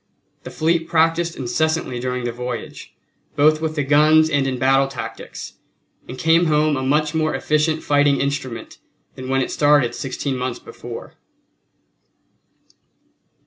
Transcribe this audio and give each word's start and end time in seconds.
The 0.41 0.49
fleet 0.49 0.87
practiced 0.87 1.35
incessantly 1.35 1.99
during 1.99 2.23
the 2.23 2.31
voyage, 2.31 2.95
both 3.35 3.61
with 3.61 3.75
the 3.75 3.83
guns 3.83 4.31
and 4.31 4.47
in 4.47 4.57
battle 4.57 4.87
tactics, 4.87 5.59
and 6.09 6.17
came 6.17 6.47
home 6.47 6.75
a 6.75 6.81
much 6.81 7.13
more 7.13 7.35
efficient 7.35 7.83
fighting 7.83 8.19
instrument 8.19 8.79
than 9.13 9.29
when 9.29 9.41
it 9.41 9.51
started 9.51 9.93
sixteen 9.93 10.37
months 10.37 10.57
before. 10.57 11.17